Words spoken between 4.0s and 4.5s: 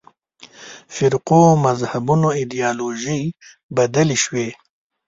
شوې.